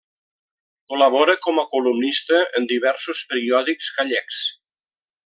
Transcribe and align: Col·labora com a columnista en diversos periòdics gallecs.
Col·labora 0.93 1.35
com 1.47 1.61
a 1.63 1.67
columnista 1.75 2.39
en 2.61 2.65
diversos 2.71 3.25
periòdics 3.35 3.93
gallecs. 3.99 4.41